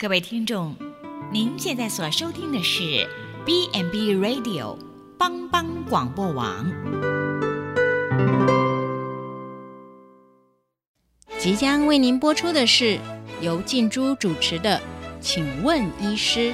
[0.00, 0.74] 各位听众，
[1.30, 3.06] 您现在所收听的是
[3.44, 4.78] B n B Radio
[5.18, 6.72] 帮帮广播网。
[11.38, 12.98] 即将为您播出的是
[13.42, 14.78] 由静珠主持的
[15.20, 16.50] 《请问医师》。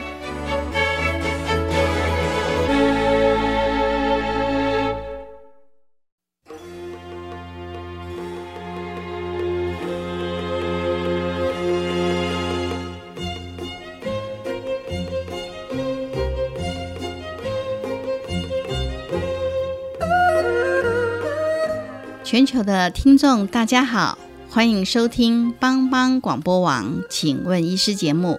[22.36, 24.18] 全球的听众，大家好，
[24.50, 28.38] 欢迎收听帮帮广播网，请问医师节目，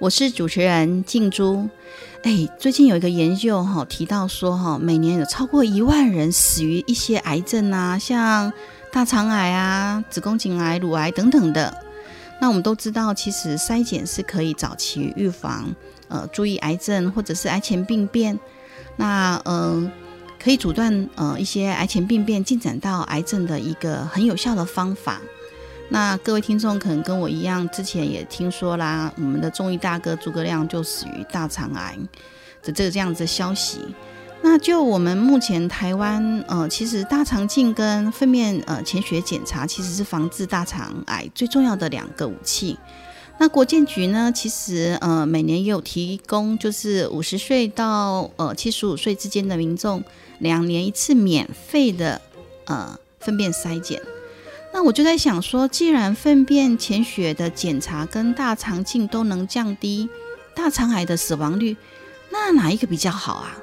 [0.00, 1.68] 我是主持人静珠。
[2.24, 8.52] 哎，最近有一个研究哈，提到说哈，每年有超过一万人死于一些癌症啊，像
[8.90, 11.72] 大肠癌啊、子宫颈癌、乳癌等等的。
[12.40, 15.72] 那我们都知道，其实筛检是可以早期预防，
[16.08, 18.36] 呃，注意癌症或者是癌前病变。
[18.96, 19.88] 那嗯。
[20.46, 25.20] 可以阻断呃一些癌前病变进展到癌症的一个很有效的方法。
[25.88, 31.98] 那各位听众可能跟我一样，之前也听说啦，我们的中医大哥诸葛亮就死于大肠癌
[32.62, 33.80] 的这个这样子的消息。
[34.40, 42.78] 那就我们目前台湾呃，其实大肠镜跟粪便呃潜血检查其实是防治大肠癌最重要的两个武器。
[43.38, 50.02] 那国建局呢，其实呃每年也有提供，就是五十岁到呃七十五岁之间的民众。
[50.40, 52.20] 两年一次免费的
[52.66, 53.98] 呃粪便筛检，
[54.70, 60.06] 那我就在想说，既然粪便潜血的检查跟大肠镜都能降低
[60.54, 61.74] 大肠癌的死亡率，
[62.30, 63.56] 那哪一个比较好啊？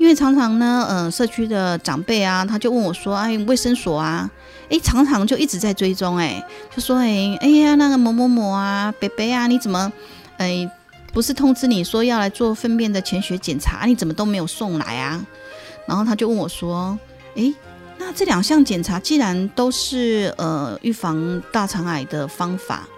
[0.00, 4.30] 因为常常呢，呃，社区的长辈啊，他就问我说：“哎，卫生所啊，
[4.74, 6.44] 哎，常常就一直在追踪，哎，
[6.74, 9.92] 就说，哎，哎呀，那个某某某啊，北北啊，你怎么，
[10.36, 10.68] 哎，
[11.12, 15.24] 不是通知你说要来做粪便的潜血检查，你怎么都没有送来啊？”
[15.86, 16.98] 然后他就问我说
[17.36, 17.54] ：“诶，
[17.98, 22.88] 那这两项检查既然都是呃预防大肠癌的方法，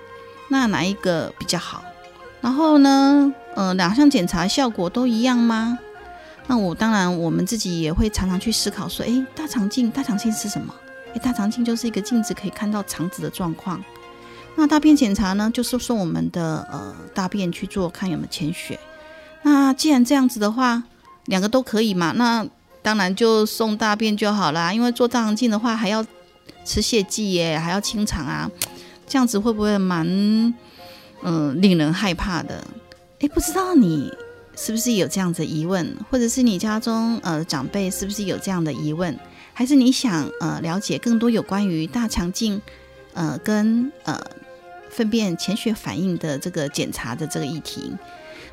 [0.49, 1.83] 那哪一个比较好？
[2.41, 5.79] 然后呢，呃，两项检查效果都一样吗？
[6.47, 10.73] 那我当然我们自己也会常常去思考说：诶，大肠镜，大肠镜是什么？
[11.19, 13.83] 大肠镜就是一个镜子，可以看到肠子的状况。
[14.57, 18.79] 那大便检查呢，就是送我们的呃大便去做，看有没有潜血。
[19.43, 20.83] 那既然这样子的话，
[21.27, 22.13] 两个都可以嘛？
[22.17, 22.47] 那
[22.83, 26.05] 当然就送大便就好啦，因为做大肠镜的话还要
[26.65, 28.51] 吃泻剂耶，还要清肠啊，
[29.07, 30.07] 这样子会不会蛮
[31.23, 32.65] 嗯令人害怕的？
[33.21, 34.13] 诶，不知道你
[34.57, 39.19] 是不是有这样的疑问，或者是你家中呃长辈是不是有这样的疑问，
[39.59, 42.61] 还是你想呃了解更多有关于大肠镜
[43.15, 44.21] 呃跟呃
[44.91, 47.91] 粪便潜血反应的这个检查的这个议题？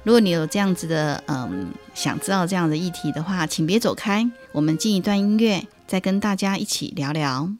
[0.04, 7.52] 如果你有这样子的，嗯，想知道这样的议题的话，请别走开，我们进一段音乐，再跟大家一起聊聊。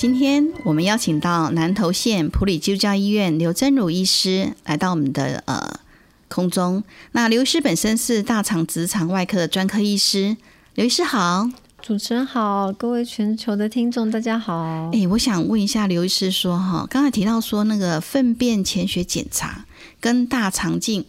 [0.00, 5.78] 今天我们邀请到南投县普里基督教医院刘真如医师来到我们的呃
[6.26, 6.82] 空中。
[7.12, 10.38] 那刘医师本身是大肠直肠外科的专科医师。
[10.74, 11.46] 刘医师好，
[11.82, 14.90] 主持人好，各位全球的听众大家好。
[14.94, 19.66] 哎，我想问一下刘医师说哈，刚才提到说那个粪便潜血检查
[20.00, 21.04] 跟大肠镜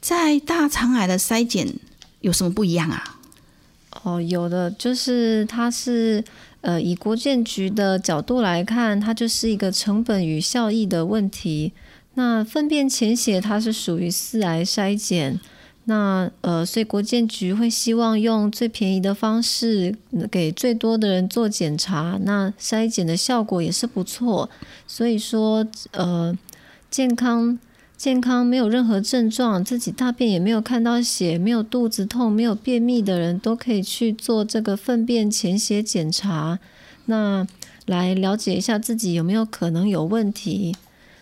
[0.00, 1.76] 在大肠癌的筛检
[2.22, 3.20] 有什么不一样啊？
[4.02, 6.24] 哦，有的就是它是。
[6.62, 11.72] 呃，以国建局的角度来看，它就是一个成本与效益的问题。
[12.14, 15.40] 那粪便潜血它是属于四癌筛检，
[15.86, 19.96] 那呃，所以国建局会希望用最便宜的方式
[20.30, 24.48] 给最多的人做检查，那筛检的效果也是不错。
[24.86, 26.32] 所以说，呃，
[26.88, 27.58] 健康
[28.02, 36.58] 健康没有任何症状，自己大便也没有看到血，没有肚子痛，没有便秘的人都可以去做这个粪便潜血检查。
[37.04, 37.46] 那
[37.86, 40.74] 来了解一下自己有没有可能有问题。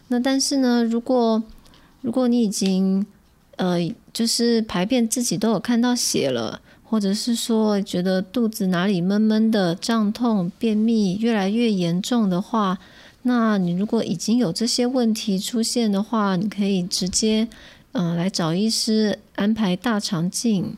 [0.09, 1.43] 那但是呢，如果
[2.01, 3.05] 如果你已经
[3.57, 3.77] 呃，
[4.15, 12.79] 就是排便自己都有看到血了，或者是说觉得肚子哪里闷闷的、胀痛、便秘越来越严重的话，
[13.23, 17.47] 那你如果已经有这些问题出现的话，你可以直接
[17.93, 20.77] 嗯来找医师安排大肠镜。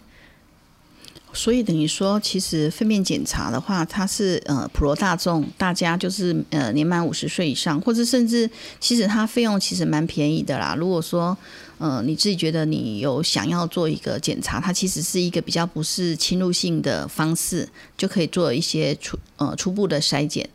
[1.34, 10.74] 所以等于说，其实粪便检查的话，它是呃普罗大众，大家就是呃年满五十岁以上，或者甚至其实它费用其实蛮便宜的啦。
[10.78, 11.34] 如果说
[11.78, 17.66] 呃你自己觉得你有想要做一个检查，它其实是一个比较不是侵入性的方式，
[17.96, 20.46] 就可以做一些初呃初步的筛检。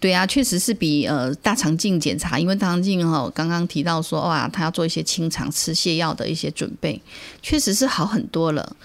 [0.00, 7.00] 对啊，确实是比呃大肠镜检查，因为大肠镜哈刚刚提到说哇，他要做一些清肠吃泻药的一些准备，
[7.42, 8.76] 确实是好很多了。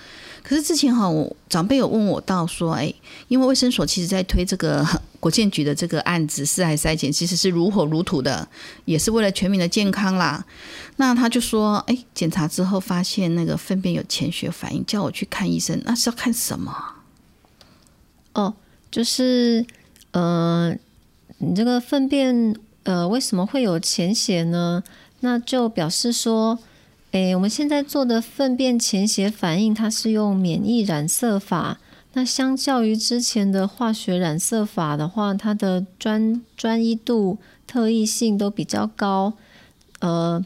[0.44, 2.94] 可是之前哈，我长辈有问我到说，哎，
[3.30, 4.86] 因为卫生所其实在推这个
[5.20, 8.48] 国建局的这个案子，四海筛检其实是如火如荼的，
[8.84, 10.46] 也是为了全民的健康啦。
[10.98, 16.72] 那他就说，哎，检查之后发现那个粪便有潜血反应，叫我去看医生，那是要看什么？
[18.34, 18.54] 哦，
[18.92, 19.66] 就是
[20.12, 20.76] 呃，
[21.38, 24.84] 你这个粪便呃为什么会有潜血呢？
[25.20, 26.60] 那就表示说。
[27.12, 31.80] 诶，我们现在做的粪便潜血反应，它是用免疫染色法。
[32.12, 39.32] 那相较于之前的化学染色法的话，它的专专一度、特异性都比较高。
[40.00, 40.44] 呃，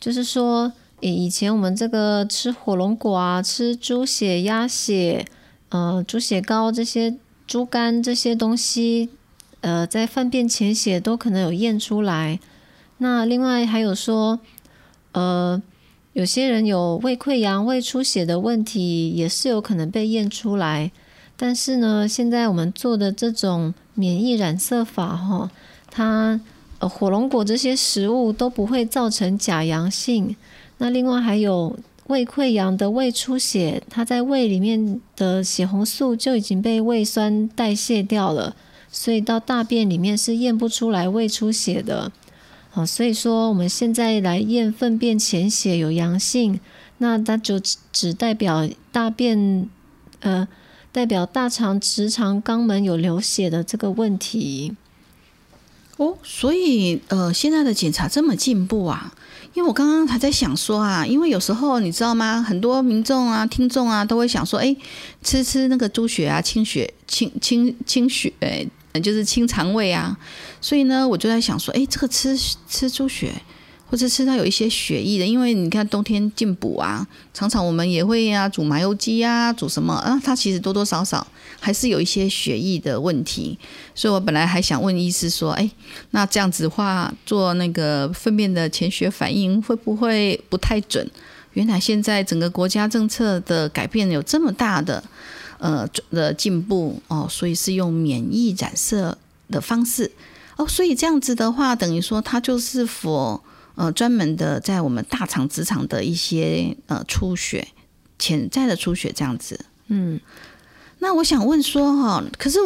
[0.00, 5.24] 就是说，以前我们这个吃火龙果啊、吃猪血、鸭血、
[5.68, 7.16] 呃猪血糕这些、
[7.46, 9.08] 猪肝这些东西，
[9.62, 12.38] 呃，在粪便潜血都可能有验出来。
[12.98, 14.38] 那另外还有说，
[15.12, 15.60] 呃。
[16.14, 20.92] 有些人有胃溃疡、胃出血的问题，也是有可能被验出来。
[21.38, 25.50] 但是呢，现在我们做的这种免疫染色法，哈，
[25.90, 26.38] 它
[26.80, 30.36] 呃火龙果这些食物都不会造成假阳性。
[30.76, 31.74] 那另外还有
[32.08, 38.54] 胃溃疡的胃出血，它在胃里面的血红素就已经被胃酸代谢掉了，
[38.92, 42.12] 所以到大便里面是验不出来胃出血的。
[42.70, 46.60] 好，所以说我们现在来验粪便潜血有阳性，
[46.98, 49.68] 那它就只只代表大便，
[50.20, 50.46] 呃，
[50.92, 54.76] 代表大肠直肠肛门有流血的这个问题。
[55.98, 59.14] 哦，所以呃，现在的检查这么进步啊？
[59.52, 62.40] 因为我刚刚还在想说啊，因为有时候你知道吗？
[62.42, 64.74] 很多民众啊、听众啊都会想说，哎，
[65.22, 68.32] 吃吃那个猪血啊，清血、清清清血。
[69.00, 70.16] 就是清肠胃啊，
[70.60, 72.36] 所以呢，我就在想说，哎，这个吃
[72.68, 73.32] 吃猪血，
[73.88, 81.26] 或者吃到有一些血液的，因为你看冬天进补啊，常常我们也会啊煮麻油鸡啊，煮什么啊，它其实多多少少
[81.58, 83.58] 还是有一些血液的问题，
[83.94, 85.70] 所以我本来还想问医师说，哎，
[86.10, 91.08] 那这样子的话做那个粪便的潜血反应会不会不太准？
[91.54, 95.02] 原来现在整个国家政策的改变有这么大的。
[95.62, 99.16] 呃的进步哦，所以是用免疫染色
[99.48, 100.10] 的方式
[100.56, 103.40] 哦，所以这样子的话，等于说它就是否
[103.76, 107.68] 呃专门的在我们大肠直肠的一些呃出血
[108.18, 109.58] 潜在的出血这样子。
[109.86, 110.18] 嗯，
[110.98, 112.58] 那我想问说哈，可是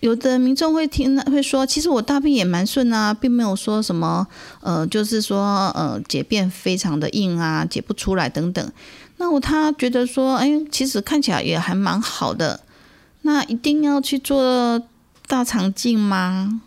[0.00, 4.26] 有的民众会听会说，其实我大便也蛮顺啊，并没有说什么
[4.60, 8.72] 呃，就是说呃解便非常的硬啊，解不出来等等。
[9.22, 12.58] 那我他觉得说，哎，其实看起来也还蛮好的。
[13.20, 14.82] 那一定要去做
[15.28, 16.60] 大肠镜吗？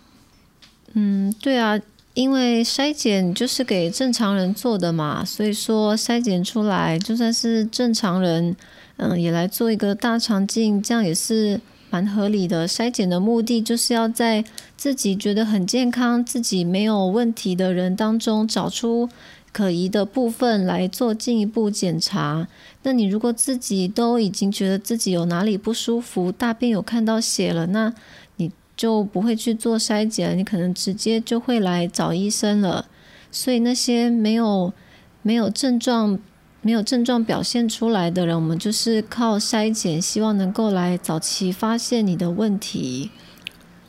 [0.94, 1.78] 嗯，对啊，
[2.14, 8.56] 因为筛检就是给正常人做的嘛，所以说筛检出来，就算是正常人，
[8.96, 11.60] 嗯，也来做一个大肠镜，这样也是
[11.90, 12.66] 蛮合理的。
[12.66, 14.46] 筛检的目的就是要在
[14.78, 19.10] 自己觉得很健康、自己没有问题的人当中找出。
[19.56, 22.46] 可疑的部分来做进一步检查。
[22.84, 27.94] 那你如果自己都已经觉得自己有哪里不舒服，大便有看到血了，那
[28.36, 32.88] 你就不会去做筛检，你可能直接就会来找医生了。
[33.32, 34.74] 所以那些没有
[35.22, 36.20] 没有症状、
[36.62, 43.10] 没有症状表现出来的人，我们就是靠筛检，希望能够来早期发现你的问题。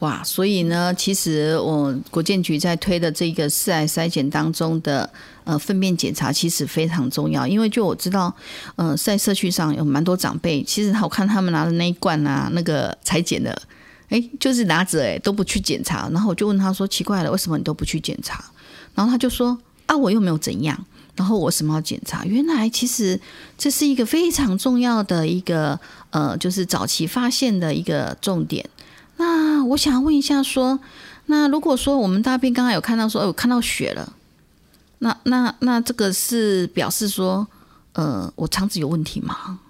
[0.01, 5.11] 哇，所以呢，其实我国建局在推的这个四癌筛检当中的
[5.47, 7.47] 呃粪便检查，其实非常重要。
[7.47, 8.31] 因为就我知道，
[8.77, 13.57] 呃，在社区上有蛮多长辈，其实我看他们拿的那一罐啊，那个裁剪的，
[14.11, 16.11] 哎，就是拿着哎都不去检查。
[16.13, 18.45] 然后我就问他说：“奇怪了，为什么你都不去检查？”
[18.95, 20.85] 然后他就说：“啊，我又没有怎样，
[21.15, 22.25] 然后我什么要检查？
[22.27, 23.19] 原来其实
[23.57, 25.79] 这是一个非常重要的一个
[26.11, 28.69] 呃，就是早期发现的一个重点。”
[29.19, 30.79] 那我想问一下，说，
[31.25, 34.13] 那如果说我们大便刚刚有看到说，有看到血了，
[34.99, 37.47] 那那那这个是表示说，
[37.93, 39.61] 呃，我肠子有问题吗？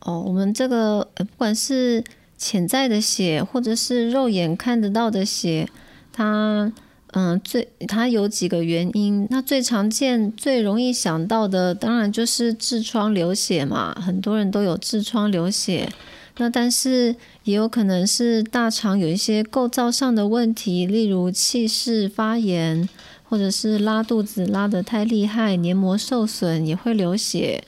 [0.00, 2.02] 哦，我们这个呃，不管是
[2.36, 5.68] 潜在的血，或者是肉眼看得到的血，
[6.12, 6.72] 它
[7.12, 9.26] 嗯，最它有几个原因。
[9.30, 15.90] 那最常见、最容易想到的，当然就是痔疮流血嘛，很多人都有痔疮流血。
[16.36, 22.88] 那但是也有可能是大肠有一些构造上的问题，例如气室发炎，
[23.28, 27.62] 或者是拉肚子拉得太厉害，黏膜受损也会流血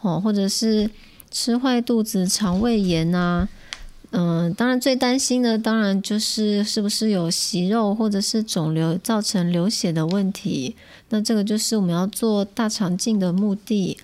[0.00, 0.90] 哦，或者是
[1.30, 3.48] 吃坏肚子、肠胃炎啊。
[4.10, 10.76] 嗯，当然最担心的当然就是是不是有息肉或者是肿瘤造成流血的问题。
[11.08, 13.96] 那这个就是我们要做大肠镜的目的。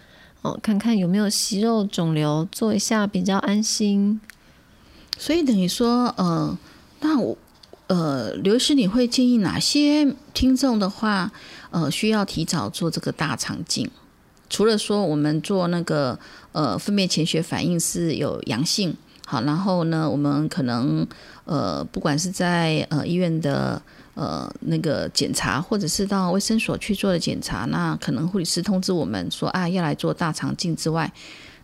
[0.43, 4.21] 哦，看看有没有息肉肿瘤，做一下比较安心。
[5.19, 6.59] 所以等于说，呃，
[7.01, 7.37] 那我，
[7.91, 11.33] 呃，刘师，你会建议哪些听众的话，
[11.73, 13.91] 呃，需要提早做这个大肠镜？
[14.49, 16.17] 除了说我们做那个，
[16.53, 21.05] 呃，粪便潜血反应是有阳性，好，然后呢，我们可能，
[21.47, 23.83] 呃，不管是在呃医院的。
[24.15, 31.11] 呃，那个检查，或者是到卫生所去做的检查，那可能护理师通知我们说啊，要来做大肠镜之外，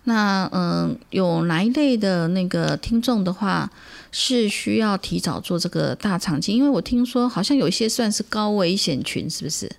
[0.08, 3.70] 那嗯，有哪一类的那个听众的话
[4.12, 6.56] 是需要提早做这个大肠镜？
[6.56, 9.70] 因为我听说好像有一些算是高危险群，是不是？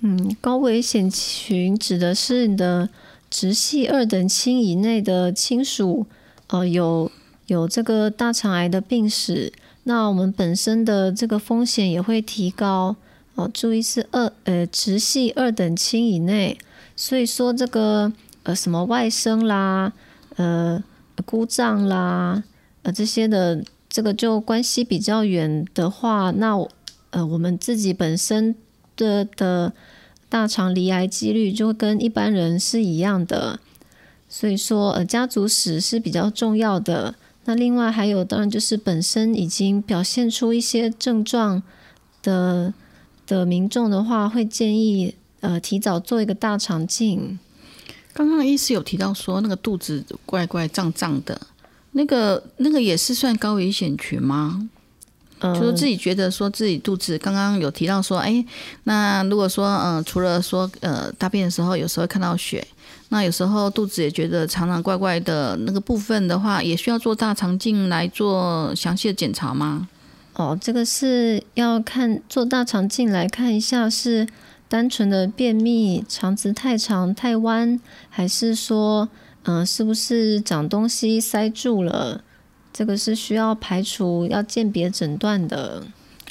[0.00, 2.88] 嗯，高危险群指的是你的
[3.30, 6.04] 直系二等亲以内的亲属，
[6.48, 7.10] 呃，有
[7.46, 9.52] 有这个大肠癌的病史。
[9.84, 12.96] 那我们本身的这个风险也会提高
[13.36, 13.48] 哦。
[13.54, 16.58] 注意是二呃直系二等亲以内，
[16.96, 18.12] 所以说这个
[18.46, 19.92] 呃什么外甥啦、
[20.36, 20.82] 呃
[21.24, 22.42] 姑丈啦、
[22.82, 26.56] 呃这些的这个就关系比较远的话，那
[27.10, 28.54] 呃我们自己本身
[28.96, 29.72] 的的
[30.28, 33.58] 大肠离癌几率就跟一般人是一样的。
[34.28, 37.16] 所以说呃家族史是比较重要的。
[37.46, 41.62] 那另外还有，当然就是本身已经表现出一些症状
[42.22, 42.74] 的
[43.26, 47.38] 的民众的话，会建议呃提早做一个大肠镜。
[48.16, 51.38] 刚刚医师有提到说，那个肚子怪怪胀胀的，
[51.92, 54.66] 那个那个也是算高危险群吗？
[55.38, 58.42] 就是自己觉得说自己肚子，刚刚有提到说，哎，
[58.84, 62.66] 那如果说嗯，除了说呃大便的时候，有时候看到血。
[63.10, 69.86] 那有时候肚子也觉得常常怪怪的，那个部分的话，也需要做大肠镜来做详细的检查吗？
[70.32, 74.26] 哦，这个是要看做大肠镜来看一下，是
[74.68, 79.08] 单纯的便秘、肠子太长太弯，还是说，
[79.44, 82.22] 嗯，是不是长东西塞住了？
[82.72, 85.84] 这个是需要排除、要鉴别诊断的。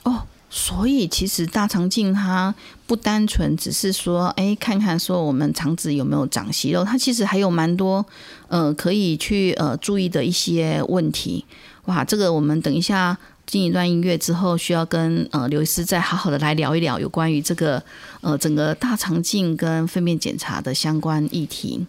[0.03, 0.23] 哦。
[0.47, 2.55] 所以其实大肠镜它
[2.87, 8.05] 不单纯只是说，哎，看看说我们肠子有没有长息肉，它其实还有蛮多
[8.47, 11.43] 呃可以去呃注意的一些问题。
[11.85, 17.81] 哇，这个我们等一下进一段音乐之后，需要跟呃刘医师再好好的来聊一聊有关于这个
[18.21, 21.85] 呃整个大肠镜跟粪便检查的相关议题。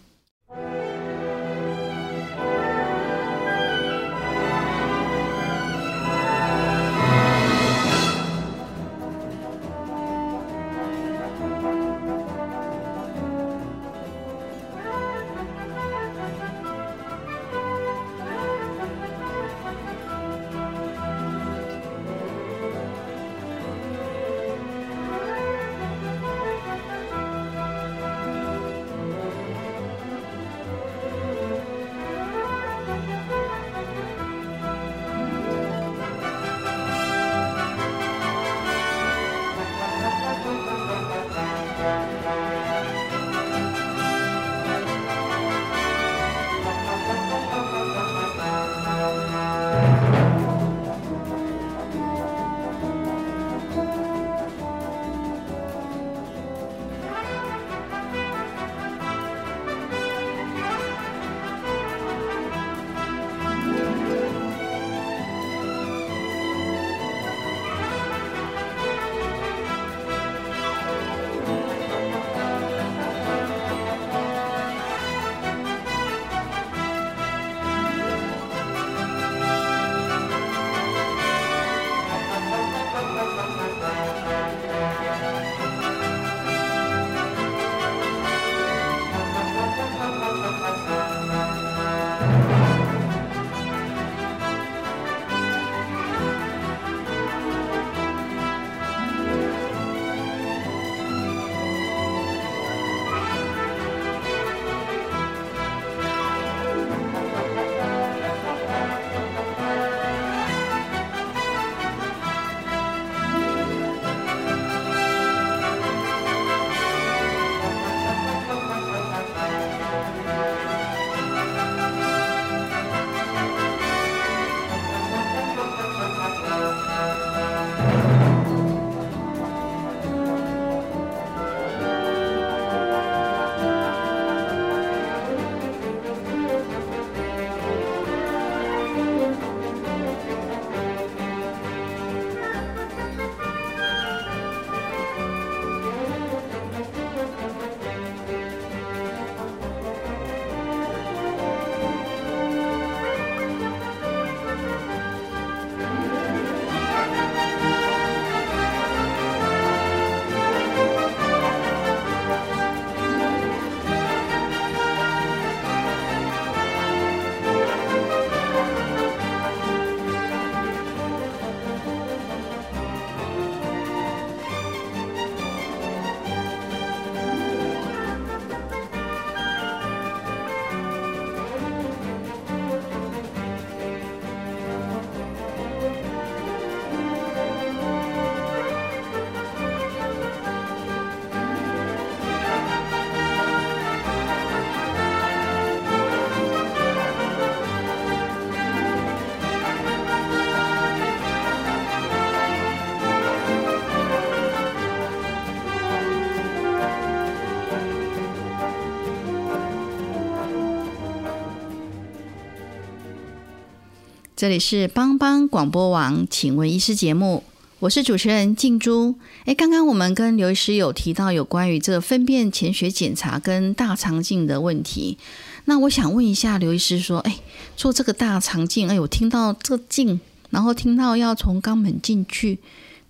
[214.37, 217.43] 这里是帮帮广播网，请问医师节目，
[217.79, 219.15] 我是主持人静珠。
[219.45, 225.17] 诶，刚刚我们跟刘医师有提到有关于这个粪便潜血检查跟大肠镜的问题，
[225.65, 227.39] 那我想问一下刘医师说，诶，
[227.75, 230.19] 做这个大肠镜，哎，我听到这个镜，
[230.51, 232.59] 然后听到要从肛门进去，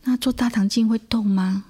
[0.06, 1.66] 那做大肠镜会痛吗？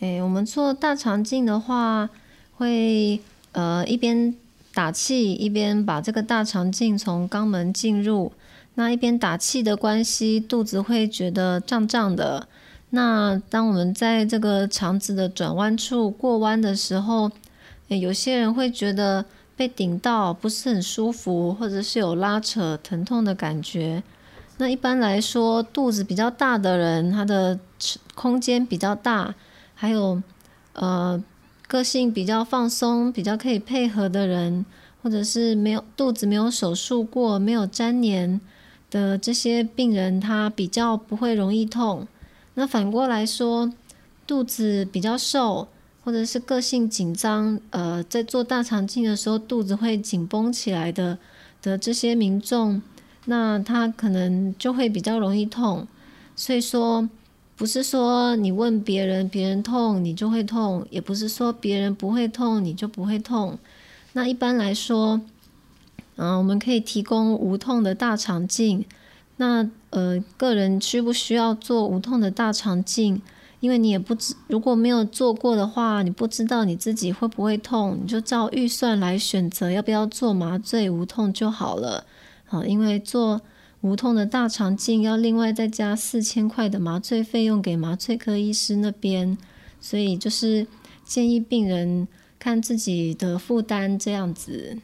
[0.00, 2.10] 诶，我们做大肠镜的话，
[2.56, 3.20] 会
[3.52, 4.34] 呃一边
[4.74, 8.32] 打气一边把这个大肠镜从肛门进入。
[8.76, 12.46] 那一边打气的关系，肚子会觉得胀胀的。
[12.90, 17.30] 那当我们在这个肠子的转弯处过弯的时候，
[17.88, 19.24] 有些人会觉得
[19.56, 24.02] 被顶到不是很舒服，或者是有拉扯、疼痛的感觉。
[24.58, 27.58] 那一般来说，肚子比较大的人，他的
[28.14, 29.34] 空间比较大，
[29.74, 30.22] 还有
[30.74, 31.22] 呃
[31.66, 34.64] 个性比较放松、比较可以配合的人，
[35.02, 38.40] 或者是没有肚子没有手术过、没有粘连。
[38.90, 42.06] 的这些病人，他比较不会容易痛。
[42.54, 43.72] 那反过来说，
[44.26, 45.68] 肚子比较瘦，
[46.04, 51.18] 或者是个性紧张，呃，在做大肠镜的时候肚子会紧绷起来的
[51.60, 52.80] 的这些民众，
[53.26, 55.86] 那他可能就会比较容易痛。
[56.34, 57.08] 所以说，
[57.56, 63.58] 不是说你问别人，别人痛你就会痛，也不是说别人不会痛你就不会痛。
[64.12, 65.20] 那一般来说。
[66.16, 68.84] 嗯，我们可以提供无痛的大肠镜。
[69.36, 73.20] 那呃，个人需不需要做无痛的大肠镜？
[73.60, 82.04] 因为你也不知，如果没有做过的话，你不知道你自己会不会痛，你就照预算来选择要不要做麻醉无痛就好了。
[82.44, 83.40] 好，因为做
[83.80, 89.36] 无痛的大肠镜要另外再加四千块的麻醉费用给麻醉科医师那边，
[89.80, 90.66] 所以就是
[91.04, 92.06] 建议病人
[92.38, 94.78] 看自己的负担这样子。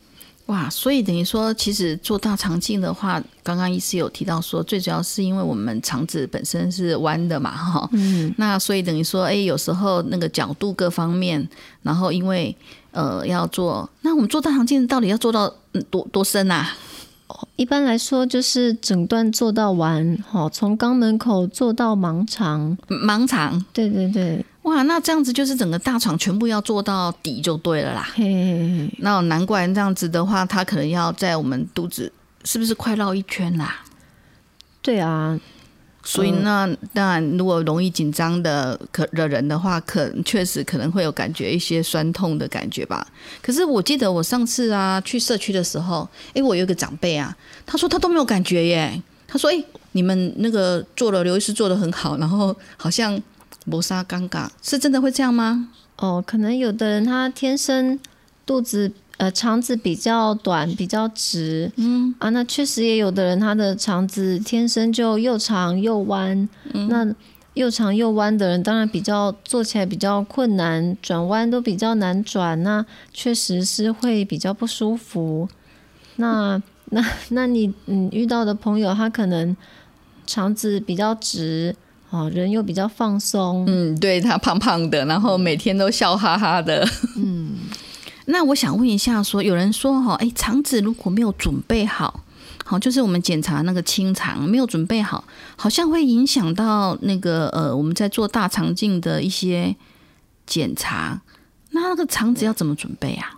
[0.52, 11.48] 哇，所以等于说，其实做大肠镜的话，刚刚医师有提到说，最主要是因为我们肠子本身是弯的嘛，哈，嗯，那所以等于说，哎，有时候那个角度各方面，
[11.82, 12.54] 然后因为
[12.90, 15.50] 呃要做，那我们做大肠镜到底要做到
[15.88, 16.68] 多多深啊？
[17.56, 24.44] 一般来说，就是整段做到完，哈，从肛门口做到盲肠，盲肠，对对对。
[24.62, 28.08] 哇，那这样子就是整个大肠全部要做到底就对了啦。
[28.14, 32.12] 嘿嘿嘿那难怪这样子的话，他可能要在我们肚子
[32.44, 33.82] 是不是快绕一圈啦？
[34.80, 35.36] 对啊，
[36.04, 43.04] 所以那当然，如果容易紧张的可的人的话，可确实可能会有感觉一些酸痛的感觉吧。
[43.42, 49.02] 可是我记得我上次啊去社区的时候，哎，我有一个长辈啊，他说他都没有感觉耶。
[49.26, 53.20] 他说：“哎，你们那个做了刘医师做的很好，然后好像。”
[53.64, 55.68] 磨砂尴尬是真的会这样吗？
[55.96, 57.98] 哦，可能有的人他天生
[58.44, 67.14] 肚子呃肠子比较短比较直，嗯啊，那确实也有的人他的肠子天生就又长又弯，嗯那
[67.54, 75.48] 又长又弯的人当然比较做起来比较困难，转弯都比较难转，那确实是会比较不舒服。
[76.16, 79.56] 那那那你嗯遇到的朋友他可能
[80.26, 81.76] 肠子比较直。
[82.12, 87.56] 哦，人又比较放松，嗯，对他胖胖的，然后每天都笑哈哈的，嗯。
[88.26, 92.20] 那我想问一下，说有人说哈，哎，肠子如果没有准备好，
[92.66, 95.24] 好，就是我们检查那个清肠没有准备好，
[95.56, 99.74] 好像会影响到那个呃，我们在做大肠镜的一些
[100.46, 101.22] 检查。
[101.70, 103.30] 那那个肠子要怎么准备啊？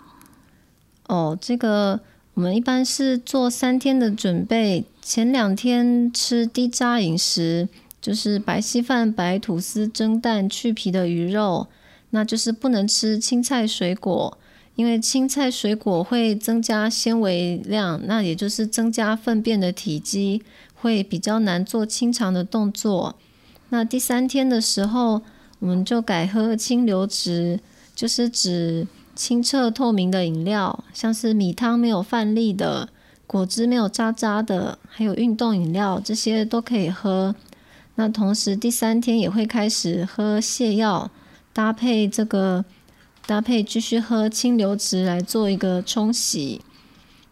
[1.06, 2.00] 哦，这个
[2.34, 7.68] 我们一般是做三天的准备，前两天吃低渣饮食。
[8.04, 11.66] 就是白稀饭、白吐司、蒸蛋、去皮的鱼肉，
[12.10, 14.36] 那就是不能吃青菜水果，
[14.76, 20.42] 因为青菜水果会增加纤维量，那也就是增加粪便的体积，
[20.74, 23.14] 会比较难做清肠的动作。
[23.70, 25.22] 那第三天的时候，
[25.60, 27.58] 我们就改喝清流质，
[27.94, 32.90] 就是指清澈透明的饮料，像是米汤没有饭粒的，
[33.26, 37.34] 果汁没有渣渣的，还有运动饮料，这些都可以喝。
[37.96, 41.12] 那同时，第三天也会开始喝泻药，
[41.52, 42.64] 搭配这个
[43.24, 46.60] 搭配继续喝清流质来做一个冲洗。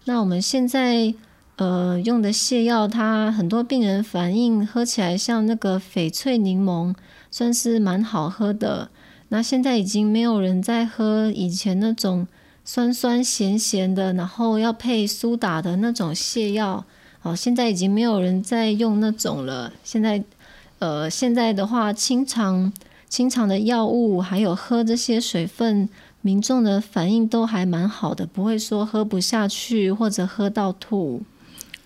[0.04, 1.12] 那我们现在
[1.56, 6.94] 呃用的泻药，它很多病人反映喝起来像那个翡翠柠檬，
[7.28, 8.88] 算是蛮好喝的。
[9.30, 12.28] 那现在已经没有人在喝以前那种
[12.64, 16.84] 酸酸咸咸的，然后要配苏打的那种泻药。
[17.22, 19.72] 哦，现在已经没有人在用那种了。
[19.82, 20.22] 现在。
[20.82, 22.72] 呃，现在的话，清肠、
[23.08, 25.88] 清肠的药物，还有喝这些水分，
[26.22, 31.22] 民众的反应都还蛮好的，不会说喝不下去或者喝到吐。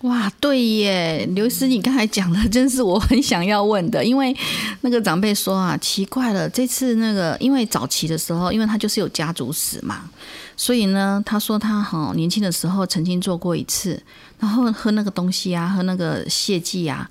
[0.01, 4.35] 哇，对耶，刘师，你刚才讲的真是我很想要问的，因为
[4.81, 10.09] 那个长辈说啊，奇怪了，这次那个因为早期的时候，因为他就是有家族史嘛，
[10.55, 14.01] 所以呢，他说他哈年轻的时候曾经做过一次，
[14.39, 17.07] 然后喝那个东西啊，喝那个泻剂啊，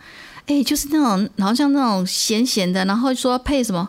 [0.47, 3.89] 哎，就是那种然后像那种咸咸的，然后说配什么。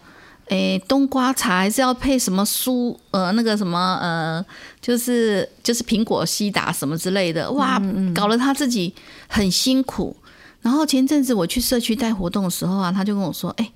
[0.50, 4.46] 诶，冬瓜茶还是要配什么蔬呃那个什么呃，
[4.80, 7.78] 就是就是苹果西打什么之类的，哇，
[8.15, 8.93] 搞得他自己
[9.28, 10.15] 很辛苦。
[10.62, 13.70] 然后前阵子我去社区带活动的时候啊，他就跟我说：“哎，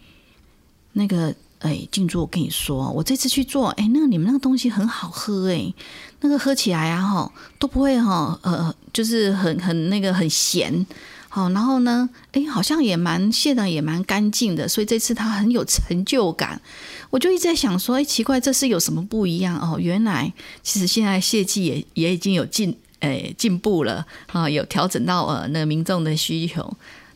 [0.94, 5.74] 那个哎，静珠，我跟你说，我这次去做，哎，那个你们那个东西很好喝，哎，
[6.22, 10.86] 那个喝起来啊，哈都不会哈，呃，就是很很那个很咸。”
[11.34, 12.10] 好，然后呢？
[12.34, 16.62] 哎，好像也蛮卸的，也蛮干净的，所以这次他很有成就感。
[17.10, 19.80] 我就一直在想说，哎，奇怪，这是有什么不一样哦？
[19.80, 20.30] 原来
[20.62, 26.70] 其实现在泄剂也也已经有进，哎，进步了啊，有调整到呃那个民众的需求。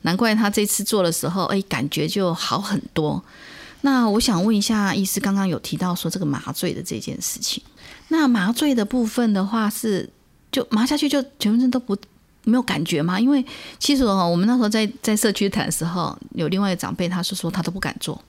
[0.03, 3.21] 难怪他这次做的时候，哎，感觉就好很多。
[3.81, 7.61] 那我想问一下，医师刚刚有提到说这个麻醉的这件事情，
[8.07, 10.09] 那麻醉的部分的话是
[10.53, 11.97] 就麻下去就全身都不。
[12.45, 13.19] 没有感觉吗？
[13.19, 13.43] 因为
[13.77, 18.21] 其实哦，我们那时候在在社区谈的时候，有另外一个长辈，他是说他都不敢做，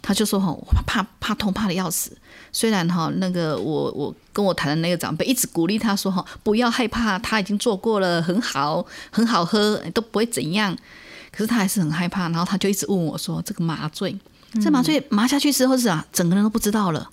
[0.00, 2.16] 他就说哈，怕怕痛，怕的要死。
[2.52, 10.74] 虽然哈，那个我我跟我谈的那个长辈一直鼓励他说哈，不要害怕，他已经做过了，很好，很好喝，都不会怎样。
[11.32, 14.16] 可是他还是很害怕，然后他就一直问我说，这个麻醉，
[14.62, 17.10] 这麻醉麻下去之后是啊，整个人都不知道了。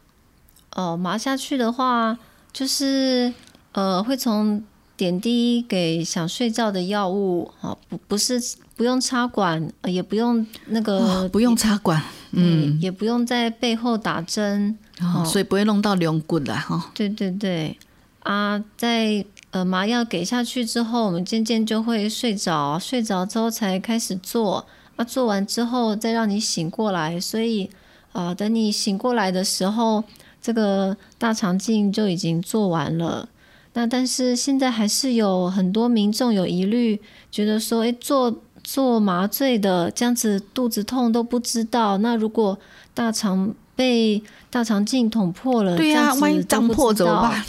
[0.75, 2.17] 哦，麻下去的话，
[2.53, 3.33] 就是
[3.71, 4.63] 呃，会从。
[4.95, 8.39] 点滴给想睡觉的药物，啊，不不是
[8.75, 12.01] 不用插管，也不用那个不用插管，
[12.32, 14.77] 嗯，也不用在背后打针，
[15.25, 16.91] 所以不会弄到流骨了哈。
[16.93, 17.77] 对对对，
[18.19, 27.69] 啊，在呃麻药给下去之后，我们渐渐就会睡着，睡着之后才开始做，啊，做完之后再让你醒过来，所以
[28.12, 30.03] 啊，等你醒过来的时候，
[30.41, 33.27] 这个大肠镜就已经做完了。
[33.73, 41.97] 那但是现在还是有很多民众有疑虑，觉得说，诶，做做麻醉的这样子肚子痛都不知道。
[41.97, 42.57] 那如果
[42.93, 47.43] 大肠被大肠镜捅破了，对呀，万一胀破怎么办？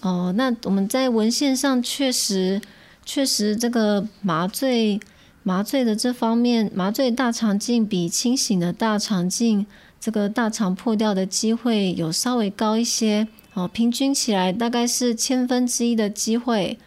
[0.00, 2.60] 哦，那我们在文献上确实
[3.04, 4.98] 确实这个麻醉
[5.44, 9.64] 麻醉的这方面，麻醉大肠镜比清醒的大肠镜
[10.00, 13.28] 这个大肠破掉的机会有稍微高一些。
[13.60, 16.78] 哦，平均起来大概是千分之一的机会。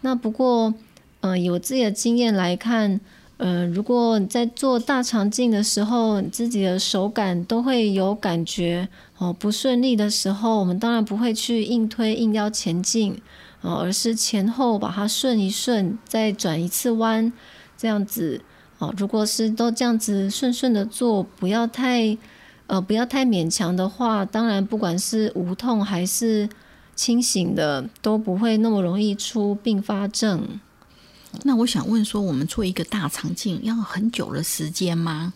[0.00, 0.72] 那不过，
[1.20, 2.98] 嗯，以我自己的经验来看，
[3.36, 13.20] 呃，如果你在做大肠镜的时候，自己的手感都会有感觉哦，不顺利的时候，我们当然不会去硬推硬要前进
[13.60, 17.30] 哦，而是前后把它顺一顺，再转一次弯，
[17.76, 18.40] 这样子
[18.78, 18.94] 哦。
[18.96, 22.16] 如果是都这样子顺顺的做，不要太。
[22.66, 26.48] 呃，不要太勉强的话，当然不管是无痛还是
[26.94, 30.60] 清醒的，都不会那么容易出并发症。
[31.42, 35.34] 那我想问说，我们做一个大肠镜要很久的时间吗？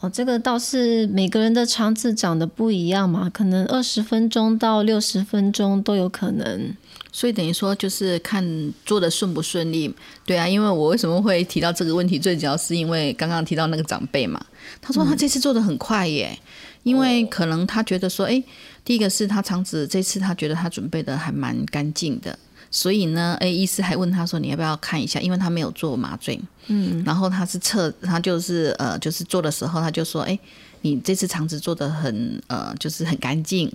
[0.00, 6.74] 哦，这个倒是每个人的肠子长得不一样嘛，可能二十分钟到六十分钟都有可能。
[7.12, 9.92] 所以等于说，就是看做的顺不顺利。
[10.24, 14.40] 对啊，因为我为什么会提到这个问题，最主要是因为刚刚提到那个长辈嘛，
[14.80, 16.38] 他说他这次做的很快耶，
[16.84, 18.42] 因为可能他觉得说，哎，
[18.84, 22.38] 第一个是他肠子这次他觉得他准备的还蛮干净的，
[22.70, 30.38] 所以呢，哎，医师还问他说你要不要看一下，因为他没有做麻醉，嗯，然后他是测，他就是呃，就是做的时候他就说，哎，
[30.82, 33.68] 你这次肠子做的很呃，就是很干净，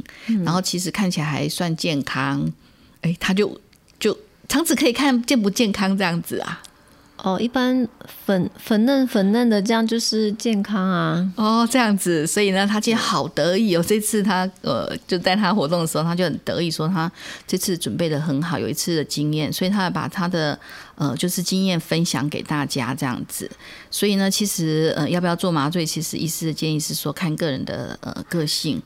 [0.45, 2.49] 然后其实看起来还算健康。
[3.05, 3.61] 哎，他就
[3.99, 4.17] 就
[4.49, 6.59] 肠子可以看健不健康这样子啊？
[7.17, 7.87] 哦，一般
[8.25, 11.31] 粉粉嫩粉嫩的这样就是健康啊。
[11.35, 13.83] 哦，这样子，所以呢，他今天好得意哦。
[13.87, 17.09] 这次他呃，就在他活动的时候，他就很得意说他
[17.45, 20.59] 这次准备的很好，有一次的经验，所以他把他的
[20.95, 23.49] 呃就是经验分享给大家这样子。
[23.91, 28.81] 所以呢，其实呃要不要做麻醉，其实医师的建议是说看个人的呃个性。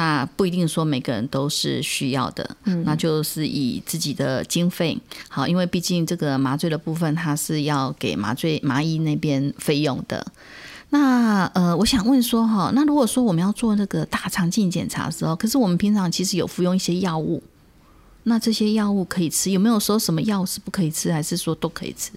[0.00, 10.26] 那不一定说每个人都是需要的，嗯，那就是以自己的经费好，因为毕竟这个麻醉的部分，它是要给麻醉麻医那边费用的。
[10.88, 17.42] 那呃，我想问说哈，那如果说我们要做那个大肠镜检查的时候，可是我们平常其实有服用一些药物，
[18.22, 19.50] 那这些药物可以吃？
[19.50, 22.12] 有没有说什么药是不可以吃，还是说都可以吃？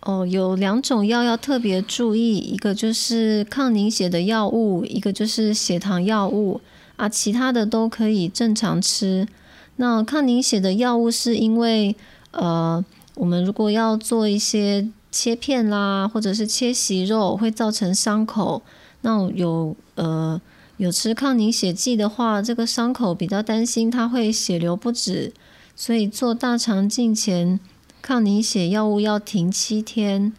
[0.00, 6.60] 哦，有两种药要特别注意，一个就是抗凝血的药物，一个就是血糖药物。
[7.02, 9.26] 啊，其他的都可以正常吃。
[9.74, 11.96] 那抗凝血的药物是因为，
[12.30, 12.84] 呃
[13.16, 18.62] 我们如果要做一些切片啦，或者是切息肉，会造成伤口。
[19.00, 20.40] 那有呃
[20.76, 25.32] 有吃抗凝血剂的话，这个伤口比较担心它会血流不止，
[25.74, 27.58] 所以做大肠镜前
[28.00, 30.32] 抗凝血药物要停七天。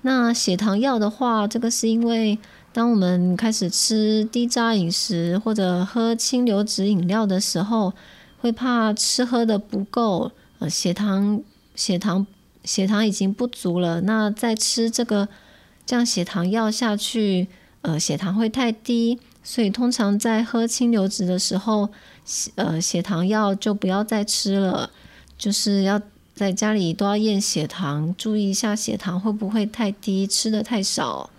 [0.00, 2.38] 那血糖药的话，这个是因为
[2.72, 7.92] 当我们开始吃低渣饮食或者喝清流质饮料的时候，
[8.40, 11.42] 会怕吃喝的不够，呃血糖
[11.74, 12.26] 血糖
[12.64, 15.28] 血糖已经不足了，那再吃这个
[15.86, 17.48] 降血糖药下去。
[17.82, 21.88] 呃，血糖会太低，所以通常在喝清流质的时候，
[22.56, 24.90] 呃，血糖药就不要再吃了，
[25.38, 26.02] 就是要
[26.34, 31.30] 在家里都要验血糖，注意一下血糖会不会太低，吃的太少。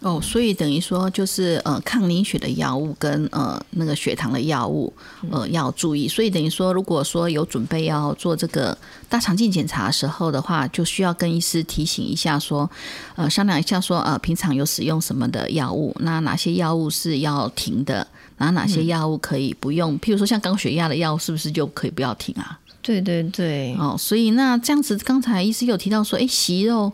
[0.00, 4.92] 哦，所以等于说就是呃抗凝血的药物跟呃那个血糖的药物
[5.28, 12.70] 呃要注意，所以等于说如果说有准备要做这个大肠镜检查的时候的话，就需要跟医师提醒一下说，
[13.16, 18.06] 呃商量一下说呃平常有使用什么的药物，那哪些药物是要停的，
[18.36, 22.56] 然后哪些药物可以不用，譬如说像高血压的药物是不是就可以不要停啊？
[22.82, 26.92] 对对对，哦，所以那这样子刚才医师有提到说，哎，息肉，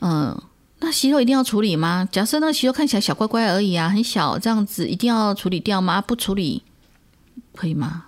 [0.00, 0.34] 嗯。
[0.80, 2.08] 那息肉一定要处理吗？
[2.10, 6.00] 假设那个息肉看起来小乖乖而已啊，很小，这样子一定要处理掉吗？
[6.00, 6.62] 不处理
[7.54, 8.04] 可以吗？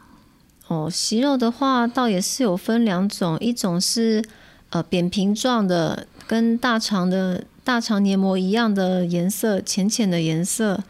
[0.69, 4.25] 哦，息肉的话，倒也是有分两种，一种是
[4.71, 10.81] 呃扁平状的，跟大肠的大肠黏膜一样的颜色，浅浅的颜色。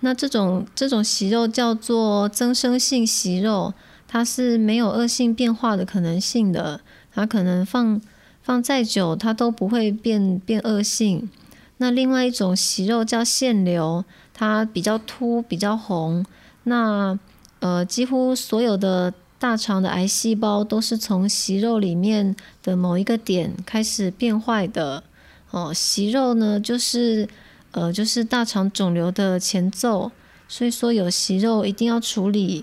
[0.00, 3.72] 那这种这种息肉叫做增生性息肉，
[4.06, 6.82] 它是没有恶性变化的可能性的，
[7.14, 7.98] 它可能放。
[8.44, 11.30] 放再久，它都不会变变恶性。
[11.78, 14.04] 那另外一种息肉叫腺瘤，
[14.34, 16.24] 它比较凸，比较红。
[16.64, 17.18] 那
[17.60, 25.02] 呃，几乎所有的大肠的癌细胞都是从息肉里面的某一个点开始变坏的。
[25.50, 27.26] 哦，息肉呢，就是
[27.72, 30.12] 呃，就是大肠肿瘤的前奏。
[30.46, 32.62] 所以说有息肉一定要处理。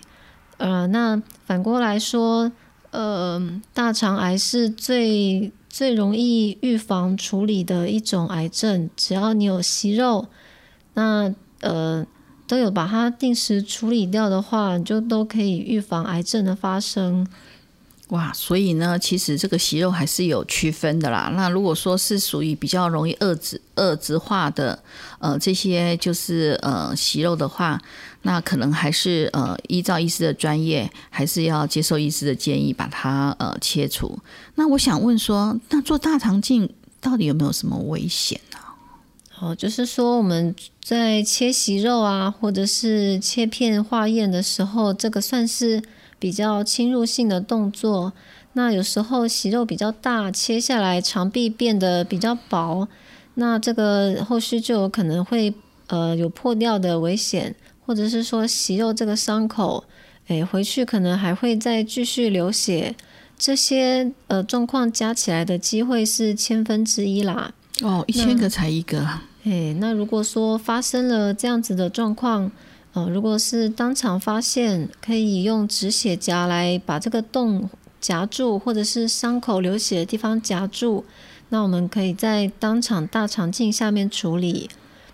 [0.57, 2.51] 呃，那反过来说，
[2.91, 3.41] 呃，
[3.73, 10.27] 大肠癌是最最容易预防处理的一种癌症，只要你有息肉，
[10.95, 12.05] 那呃
[12.45, 17.25] 都有把它定时处理掉的话，就都可以预防癌症的发生。
[18.09, 21.31] 哇，所以呢，其实这个息肉还是有区分的啦。
[21.33, 24.77] 那如果说是属于比较容易二质二质化的，
[25.19, 27.81] 呃，这些就是呃息肉的话，
[28.23, 34.19] 那可能还是呃依照医师的专业，还是要接受医师的建议把它呃切除。
[34.55, 38.57] 那我想问说，那做大肠镜到底有没有什么危险呢？
[39.39, 45.81] 哦，就是说我们在切息肉啊，或者是切片化验的时候，这个算是。
[46.21, 48.13] 比较侵入性的动作，
[48.53, 52.87] 那有时候息肉比较大，切下来肠壁变得比较薄，
[53.33, 55.51] 那这个后续就有可能会
[55.87, 57.55] 呃有破掉的危险，
[57.91, 59.83] 或者是说息肉这个伤口，
[60.27, 62.95] 诶回去可能还会再继续流血，
[63.37, 67.53] 这些呃状况加起来的机会是千分之一啦。
[67.81, 69.05] 哦，一千个才一个。
[69.43, 72.49] 诶，那如果说发生了这样子的状况。
[72.93, 77.69] 呃，如果是当场发现，可以用止血夹来把这个洞
[78.01, 81.05] 夹住，或者是伤口流血的地方夹住，
[81.47, 84.69] 那我们可以在当场大肠镜下面处理。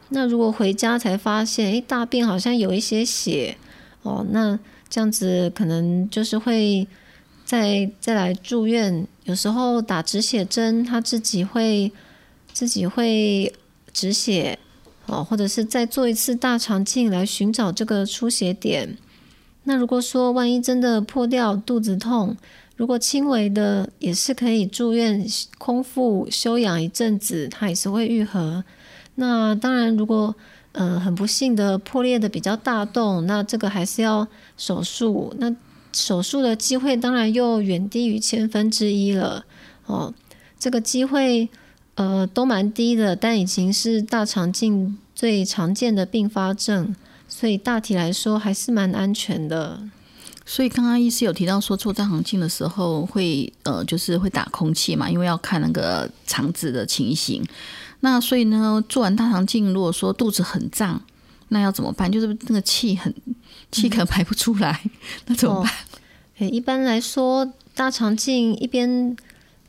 [0.10, 3.58] 那如果回家才发现，诶，大便好像有一些血，
[4.04, 4.58] 哦，那
[4.89, 6.88] 这样子可能就是会
[7.46, 9.08] 再再来住院。
[9.26, 11.91] 有时候打止血针，他自己会
[12.54, 13.54] 自己会
[13.91, 14.60] 止血。
[15.10, 18.98] 哦，或者是再做一次大肠镜来寻找这个出血点。
[19.63, 22.36] 那如果说万一真的破掉，肚子痛，
[22.76, 25.26] 如果轻微的，也是可以住院
[25.58, 28.62] 空腹休养一阵子，它也是会愈合。
[29.19, 30.34] 那当然，如果
[30.71, 34.27] 嗯很不幸的破裂的比较大洞，那这个还是要
[34.58, 35.36] 手术。
[35.38, 35.53] 那
[35.93, 39.45] 手术的机会当然又远低于千分之一了。
[39.86, 40.13] 哦，
[40.58, 41.49] 这个机会。
[41.99, 46.95] 呃，都蛮低的，但已经是大肠镜最常见的并发症，
[47.27, 49.82] 所以大体来说还是蛮安全的。
[50.45, 57.43] 所以刚刚医师有提到说，做大肠镜的时候会呃，就是会打空气嘛，因为要看那个肠子的情形。
[58.01, 61.01] 那所以呢，做完大肠镜，如果说肚子很胀，
[61.49, 62.12] 那要怎么办？
[62.12, 63.13] 就是那个气很
[63.71, 64.81] 气可能排不出来，
[65.25, 66.53] 那怎么办？
[66.53, 69.15] 一般来说，大肠镜一边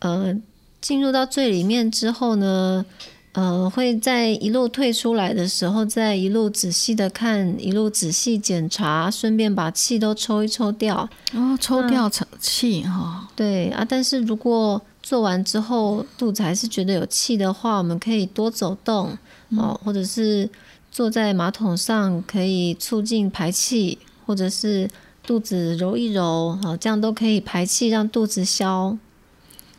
[0.00, 0.36] 呃。
[0.80, 2.86] 进入到最里面之后呢，
[3.32, 10.98] 呃，会在一路退出来的时候，再一路仔细的看，一路仔细检查，顺便把气都抽一抽掉。
[11.32, 13.28] 哦，抽掉气哈。
[13.34, 19.16] 对啊，但是如果做完之后肚子还是觉得有气的话，我们可以多走动
[19.56, 20.46] 哦，或者是
[20.92, 24.86] 坐在马桶上，可以促进排气，或者是
[25.22, 28.98] 肚子揉一揉，好，这样都可以排气，让肚子消。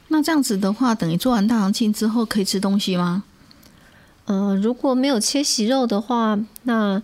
[0.08, 3.24] 那这样子的话，等于做完大肠镜之后，可以吃东西吗？
[4.26, 7.00] 呃，如果没有切息肉的话，那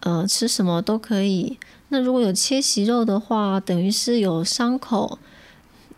[0.00, 1.56] 呃吃什么都可以。
[1.90, 5.20] 那如果有切息肉的话，等于是有伤口，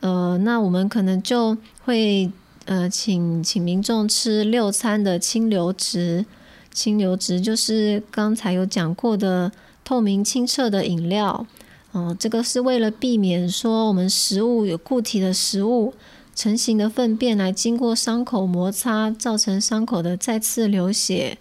[0.01, 2.31] 呃，那我们可能就会
[2.65, 6.25] 呃请请民众吃六餐的清流值。
[6.73, 9.51] 清流值就是刚才有讲过的
[9.85, 11.47] 透明清澈的饮料。
[11.93, 15.95] 哦，这个是为了避免说我们食物有固体的食物。
[16.33, 21.37] 成型的粪便来经过伤口摩擦，造成伤口的再次流血。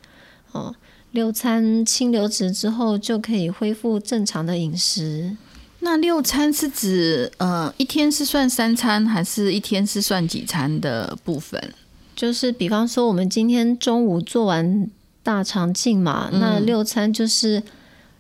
[0.52, 0.76] 哦，
[1.12, 5.38] 六餐清流值之后就可以恢复正常的饮食。
[5.80, 11.74] 那六餐是指呃一天是算三餐，还是一天是算几餐的部分？
[12.16, 14.90] 就是比方说，我们今天中午做完
[15.24, 17.64] 大肠镜嘛，那六餐就是。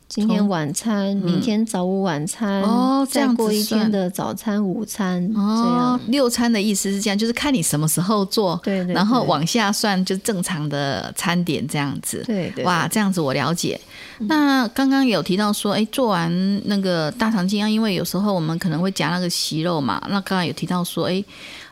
[0.09, 6.01] 今天晚餐，明天早午晚餐，哦，再过一天的早餐、午餐，哦，这样。
[6.07, 13.79] 六餐的意思是这样，就是看你什么时候做，对对，然后往下算就正常的餐点这样子，对对，哇，这样子我了解。
[14.21, 16.31] 那刚刚有提到说，哎，做完
[16.65, 21.23] 那个大肠镜啊，因为有时候我们可能会夹那个息肉嘛，那刚刚有提到说，哎，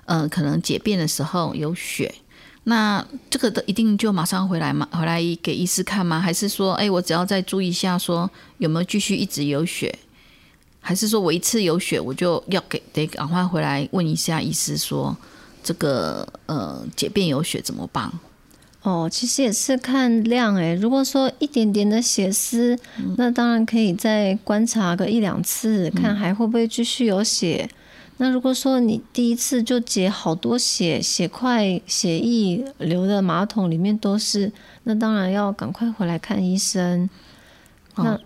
[0.06, 2.14] 呃，可能解便的时候有血。
[2.70, 4.86] 那这个的一定就马上回来吗？
[4.92, 6.20] 回来给医师看吗？
[6.20, 9.98] 还是说，哎，我只要再注意一下，说有没有继续一直有血？
[10.82, 15.16] 还是说我一次有血，我就要给得赶快回来问一下医师，说
[15.64, 18.12] 这个呃解便有血怎么办？
[18.82, 20.74] 哦，其实也是看量哎。
[20.74, 22.78] 如果说一点点的血丝，
[23.16, 27.70] 那当然可以再观察个一两次，看还会不会继续有血。
[28.18, 34.52] 那如果说你第一次就解好多血，血块、血液流的马桶里面都是，
[34.84, 37.10] 那当然要赶快回来看医生。
[37.96, 38.20] 那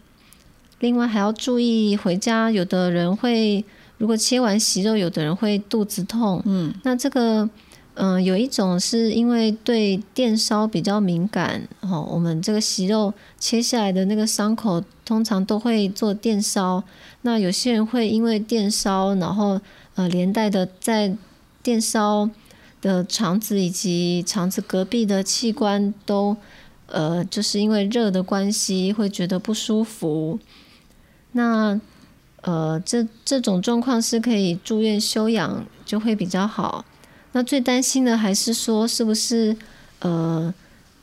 [0.80, 3.63] 另外还要注意，回家有的人会，
[3.97, 6.41] 如果切完息肉，有的人会肚子痛。
[6.45, 7.49] 嗯，那这个，
[7.93, 16.84] 嗯，有一种是因为对电烧比较敏感，哦，我们这个息肉切下来的那个伤口，通常都会做电烧。
[17.24, 19.59] 那有些人会因为电烧，然后
[19.96, 21.16] 呃，连带的在
[21.62, 22.30] 电烧
[22.82, 26.36] 的肠子以及肠子隔壁的器官都，
[26.88, 30.39] 呃，就是因为热的关系会觉得不舒服。
[31.34, 31.80] 那
[32.42, 36.84] 呃，这这种状况是可以住院休养就会比较好。
[37.34, 39.56] 那最担心的还是说是不是
[40.00, 40.54] 呃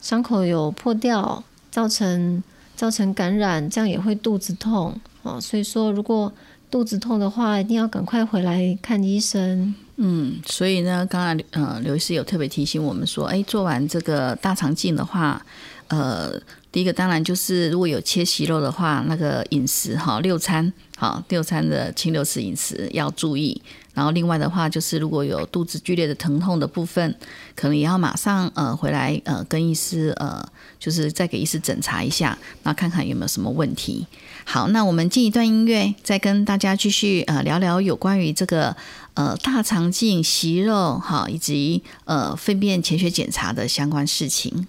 [0.01, 2.43] 伤口有破掉，造成
[2.75, 5.41] 造成感染，这样也会肚子痛哦。
[5.41, 6.33] 所以说如果
[6.71, 9.75] 肚子痛的话，一定要赶快回来看医生。
[9.97, 15.45] 嗯，所以呢，刚刚呃刘医师有特别提醒我们说，哎，做完这个大肠镜的话，
[15.89, 16.33] 呃，
[16.71, 23.61] 第一个当然就是如果有切息肉的话，那个饮食哈，六餐好，六餐的清流式饮食要注意。
[23.93, 27.13] 然后另外的话，就是如果有肚子剧烈的疼痛的部分，
[27.57, 30.41] 可能也要马上呃回来呃跟医师呃，
[30.79, 34.07] 就是再给医师检查一下，那看看有没有什么问题。
[34.51, 38.75] 好，那我们进一段音乐，再跟大家继续呃聊聊有关于这个
[39.13, 44.67] 呃大肠镜息肉哈，以及呃粪便潜血检查的相关事情。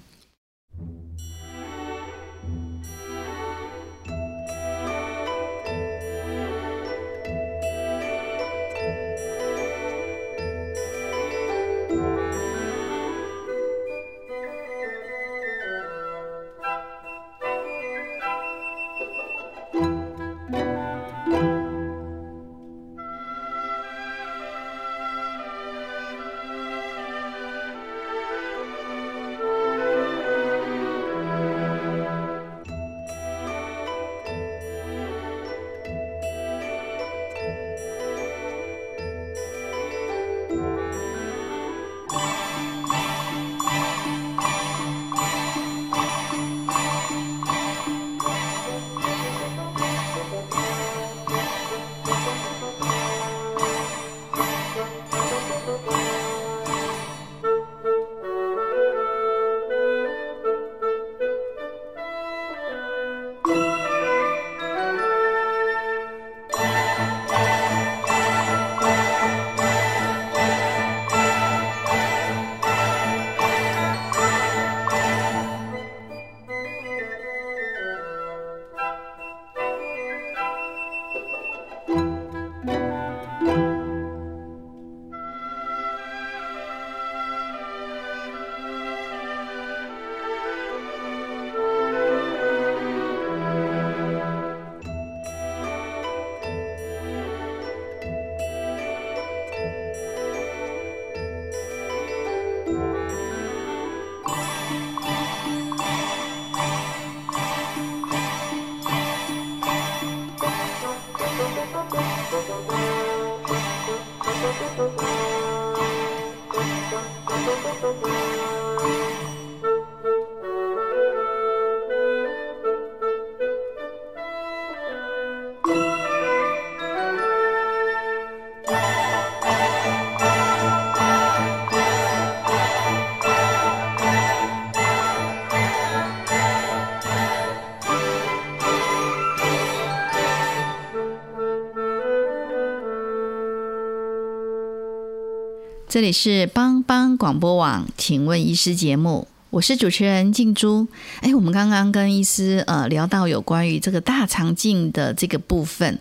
[145.90, 150.88] 这里是帮帮广播网，请问医师节目，我是主持人静珠。
[151.22, 155.98] 哎，我们刚刚跟医师呃聊到有关于这个大肠镜的这个部分，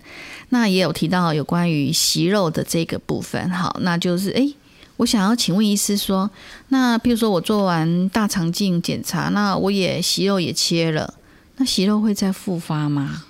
[0.50, 3.48] 那也有提到有关于息肉的这个部分。
[3.48, 4.52] 好，那就是哎，
[4.98, 6.30] 我想要请问医师说，
[6.68, 11.14] 那比如说我做完大肠镜检查，那我也息肉也切了，
[11.56, 13.24] 那息肉会再复发吗？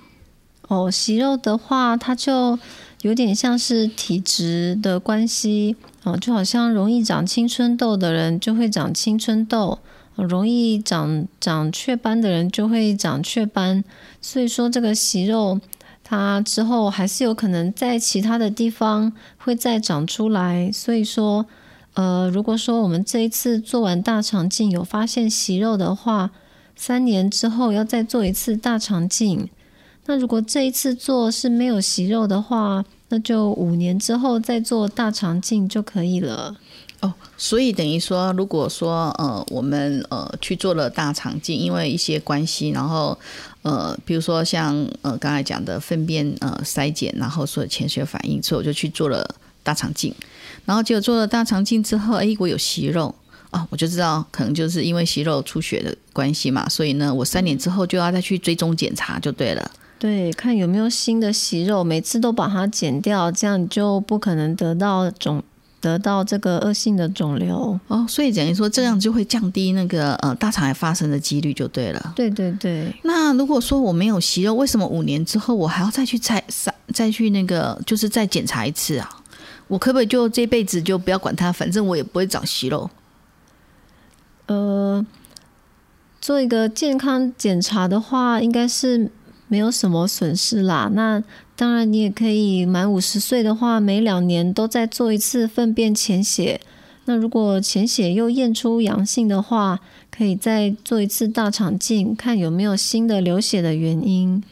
[0.66, 2.58] 哦，息肉的话，它就
[3.02, 5.76] 有点像是体质的关系。
[6.04, 9.78] 哦，就好像容易长青春痘的人就会长青春痘，
[10.14, 13.84] 容易长长雀斑的人就会长雀斑。
[14.20, 15.60] 所以说，这个息肉
[16.02, 20.70] 它之后还是有可能在其他的地方会再长出来。
[20.72, 21.44] 所以说，
[21.94, 26.30] 呃，如果说我们这一次做完大肠镜有发现息肉的话，
[26.74, 29.50] 三年之后要再做一次大肠镜。
[30.08, 36.56] 那如果这一次做是没有息肉的话，那就五年之后再做大肠镜就可以了。
[37.00, 43.16] 哦，所以等于说，如果说呃，我们呃去做了大肠镜，因为一些关系，然后
[43.60, 49.28] 呃，比如说像呃刚才讲的粪便呃筛检，然后所有潜血反应，所以我就去做了
[49.62, 50.14] 大肠镜，
[50.64, 53.14] 然后结果做了大肠镜之后，哎，我有息肉
[53.50, 59.70] 啊，我就知道可能就是因为息肉出血的关系嘛，所以呢，我三年之后就要再去追踪检查就对了。
[59.98, 65.42] 对，看有没有新的息肉，每次都把它剪掉，这样就不可能得到肿，
[65.80, 68.06] 得到这个恶性的肿瘤哦。
[68.08, 72.12] 所以等于说这样就会降低那个呃大肠癌发生的几率，就对了。
[72.14, 72.94] 对对对。
[73.02, 79.10] 那如果说我没有息肉，为什么五年之后我还要再去再再再去那个就是再检查一次啊？
[79.66, 82.88] 我可不可以就这辈子就不要管它，反正我也不会长息肉？
[84.46, 85.04] 呃，
[86.20, 89.10] 做一个健康检查的话，应该是。
[89.48, 90.90] 没有什么损失啦。
[90.92, 91.22] 那
[91.56, 96.60] 当然，你也可以满五十岁的话，每两年都再做一次粪便潜血。
[97.06, 99.80] 那如果潜血又验出阳性的话，
[100.10, 104.42] 可以再做一次大肠镜，看有没有新的流血的原因。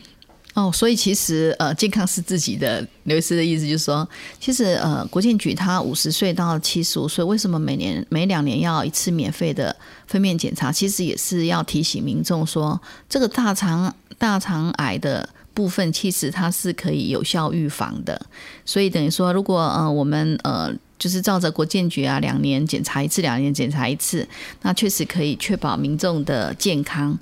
[0.55, 2.83] 哦，所以其实呃，健康是自己的。
[3.05, 4.09] 刘医师的意思就是说，
[4.41, 9.77] 其实呃，国健局他五十岁到七十五岁，为什么每年每两年要一次免费的
[10.07, 10.73] 粪便检查？
[10.73, 18.21] 其实也是要提醒民众说，这个大肠大肠癌的部分，其实它是可以有效预防的。
[18.65, 20.73] 所以等于说，如果呃我们呃。
[20.99, 24.27] 就是照着国建局啊，两年检查一次，两年检查一次，
[24.63, 27.15] 那确实可以确保民众的健康。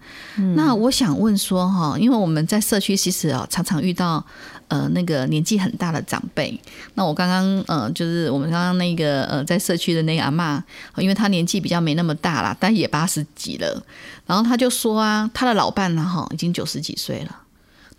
[0.54, 4.24] 那我想问说哈，因为我们在社区其实啊，常常遇到
[4.68, 6.56] 呃那个年纪很大的长辈。
[6.94, 10.62] 那我刚刚呃，就是我们刚刚那个呃，在社区的那个阿妈，
[10.98, 13.84] 因为她年纪比较没那么大啦，但也八十几了。
[14.24, 17.40] 然后她就说啊，她的老伴呢哈，已经九十几岁了。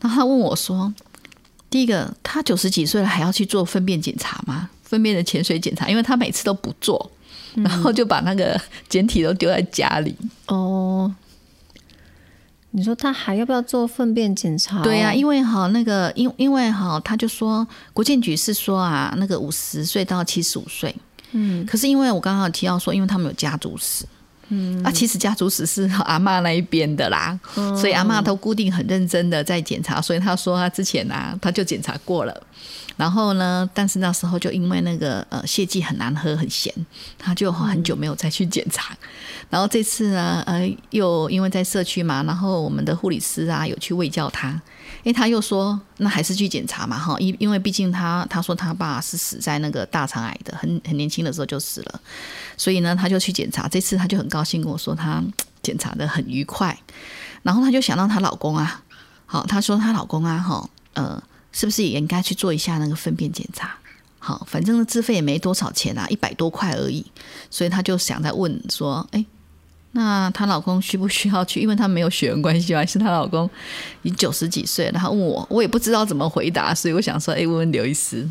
[0.01, 0.93] 然后他问我说，
[1.69, 4.69] 第一个，他九十几岁了还要去做粪便检查吗？
[4.83, 7.11] 粪便的潜水检查，因为他每次都不做，
[7.55, 10.15] 然后就把那个简体都丢在家里。
[10.47, 11.11] 哦，
[12.71, 14.83] 你说他还要不要做粪便检查？
[14.83, 20.95] 对呀，因为哈那个，因因为哈，他就说国建局是说啊，那个五十岁到七十五岁，
[21.31, 24.05] 嗯，可是因为我刚刚提到说，因为他们有家族史。
[24.49, 32.43] 嗯，啊，其实家族史是 阿妈那一边的啦，所以阿妈都固定很认真的在检查，所以他说他之前啊，他就检查过了，
[32.95, 36.71] 然后呢，但是那时候就因为那个呃泻剂很难喝很咸，
[37.17, 38.95] 他就很久没有再去检查，
[39.49, 44.61] 然后这次呢，呃，又因为在社区嘛，然后我们的护理师啊有去喂教他。
[45.03, 52.01] 因为他又说，那还是去检查嘛，哈，因因为毕竟他他说他爸是死在那个大肠癌的，很很年轻的时候就死了，
[52.57, 53.67] 所以呢，他就去检查。
[53.67, 55.23] 这次他就很高兴跟我说，他
[55.61, 56.77] 检查的很愉快。
[57.43, 58.83] 然后他就想到她老公啊，
[59.25, 63.75] 好，她说她老公啊，哈，呃，是不是也应该去做一下那个粪便检查？
[64.19, 67.05] 好，反正自费也没多少钱啊，一百多块而已。
[67.51, 69.25] 所以他就想在问说，哎。
[69.97, 71.59] 那她老公需不需要去？
[71.63, 73.49] 因为她没有血缘关系嘛，是她老公
[74.01, 74.99] 已九十几岁了。
[74.99, 78.29] 他问我，我也不知道怎么回答，所以我想说，哎，问问刘医师。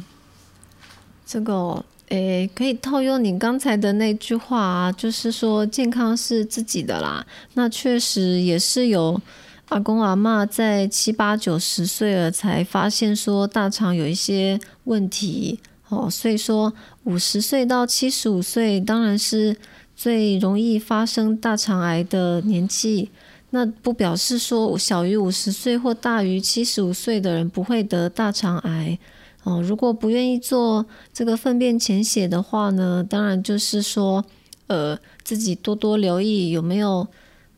[1.25, 1.83] 这个，
[2.15, 7.27] 诶，可以套用你刚才的那句话啊，就是说健康是自己的啦。
[7.55, 9.21] 那确实也是有，
[9.69, 15.59] 阿公阿嬷在七八九十岁了才发现说大肠有一些问题
[15.89, 16.73] 哦，所以说
[17.05, 19.57] 五十岁到七十五岁当然是
[19.97, 23.11] 最容易发生大肠癌的年纪。
[23.51, 28.99] 那不表示说小于五十岁或大于七十五岁的人不会得大肠癌
[29.45, 29.63] 哦。
[29.63, 34.25] 如果不愿意做这个粪便潜血的话呢，当然就是说
[34.67, 37.07] 呃自己多多留意有没有。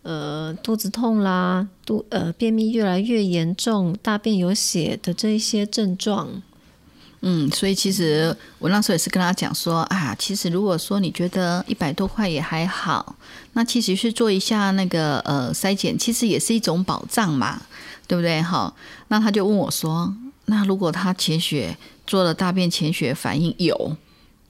[0.09, 6.28] 呃，肚子痛啦，肚呃便秘越来越严重，大便有血的这一些症状。
[7.22, 13.16] 嗯，所以其实我那时候也是跟他讲说啊，其实如果说你觉得一百多块也还好，
[13.55, 17.61] 那其实去做一下那个呃筛检，其实也是一种保障嘛，
[18.07, 18.41] 对不对？
[18.41, 18.72] 哈，
[19.09, 20.14] 那他就问我说，
[20.47, 21.76] 那如果他潜血
[22.07, 23.97] 做了大便潜血反应有，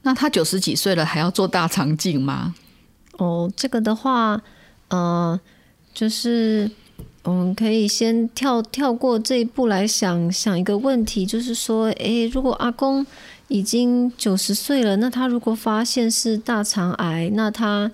[0.03, 2.55] 那他九十几岁了还要做大肠镜吗？
[3.19, 4.41] 哦，这个的话。
[4.89, 5.41] 呃，
[5.93, 6.71] 就是
[7.25, 13.05] 我们可以先跳跳过这一步来想想一个问题，就是说，诶，如果阿公
[13.49, 17.91] 已经九十岁了，那他如果发现是大肠癌，那他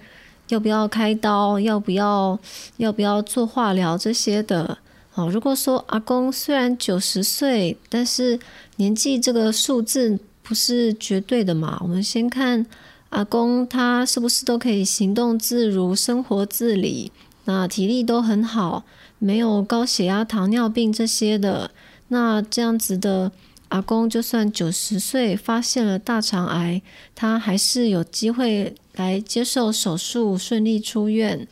[0.48, 1.58] 要不要开刀？
[1.58, 2.38] 要不要
[2.76, 4.76] 要不要做化疗这些的？
[5.14, 8.38] 哦，如果说阿公虽然九十岁，但是
[8.76, 12.66] 年纪这个数字不是绝对的嘛，我们先看。
[13.10, 17.12] 阿公他是不是都可以行动自如、生活自理？
[17.44, 18.84] 那体力都很好，
[19.18, 21.70] 没有高血压、糖尿病这些的。
[22.08, 23.30] 那这样子的
[23.68, 26.80] 阿公，就算九十岁发现了大肠癌，
[27.14, 31.46] 他还是有机会来接受手术，顺利出院。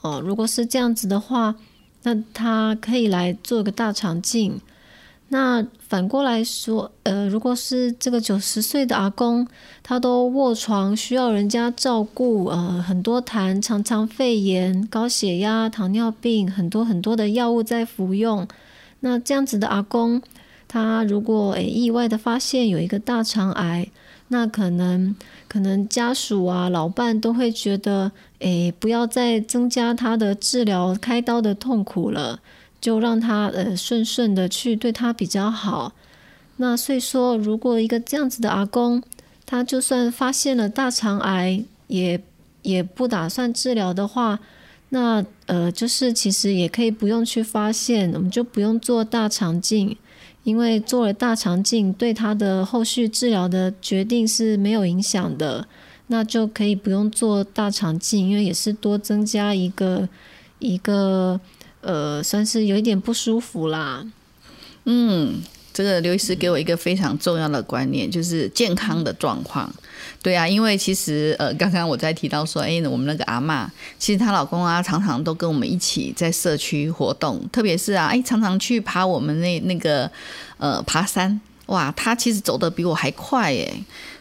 [0.00, 1.54] 哦，如果是这样子的话，
[2.04, 4.60] 那他可以来做个大肠镜。
[5.28, 9.44] 那反过来说，呃，如果是这个九十岁的阿公，
[9.82, 18.46] 他都卧床，需要人家照顾，呃，很多痰，常常肺炎、高血压、糖尿病，很多很多的药物在服用。
[19.00, 20.22] 那这样子的阿公，
[20.68, 23.88] 他如果诶意外的发现有一个大肠癌，
[24.34, 25.14] 那可能
[25.46, 28.10] 可能家属啊、老伴都会觉得，
[28.40, 32.40] 诶，不要再增加他的治疗、开刀的痛苦了。
[32.80, 35.94] 就让他呃顺顺的去对他比较好。
[36.58, 39.02] 那所以说，如果一个这样子的阿公，
[39.46, 42.20] 他就算发现了大肠癌，也
[42.60, 44.38] 也不打算治疗的话，
[44.90, 49.96] 那呃就是其实也可以不用去发现，我们就不用做大肠镜，
[50.44, 55.66] 因为做了大肠镜对他的后续治疗的决定是没有影响的，
[56.06, 60.08] 那就可以不用做大肠镜，因为也是多增加一个
[60.60, 61.40] 一个。
[61.86, 64.10] 呃，算是有一点不舒服啦。
[64.86, 65.42] 嗯，
[65.74, 69.70] 这个刘医师给我一个非常重要的观念，就是健康的状况。
[70.22, 80.10] 对啊，因为其实呃，刚刚我在提到说，哎，我们那个阿妈，其实她老公啊，常常都跟我们一起在社区活动，特别是啊，哎，常常去爬我们那那个
[80.58, 83.74] 呃爬山，哇，他其实走的比我还快耶。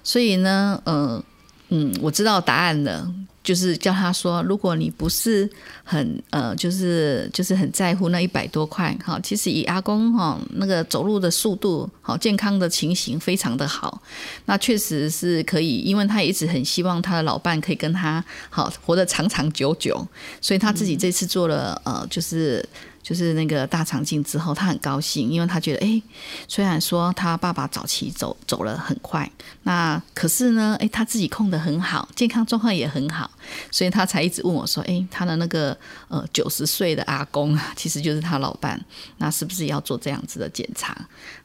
[0.04, 1.24] 所以呢，呃，
[1.70, 3.10] 嗯，我知道答案了。
[3.44, 5.50] 就是叫他说，如果你不是
[5.84, 14.02] 很呃，就是就是很在乎那一百多块哈，其实以阿公哈那个走路的速度好，健康的情形非常的好，
[14.46, 20.08] 那确实是可以，因为他一直很希望他的老伴可以跟他好活得长长久久，
[20.40, 22.66] 所以他自己这次做了呃，就是。
[23.04, 26.02] 就是那个大肠镜之后，他很高兴，因为他觉得，哎，
[26.48, 29.30] 虽然说他爸爸早期走走了很快，
[29.64, 33.30] 那可是呢，哎，他自己控得很好，健康状况也很好，
[33.70, 35.78] 所以他才一直问我说，哎，他的那个
[36.08, 38.80] 呃九十岁的阿公啊，其实就是他老伴，
[39.18, 40.96] 那是不是要做这样子的检查？